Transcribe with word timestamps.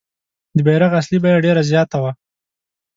د 0.55 0.57
بیرغ 0.65 0.91
اصلي 0.99 1.17
بیه 1.23 1.37
ډېره 1.45 1.61
زیاته 1.71 1.97
وه. 2.03 2.11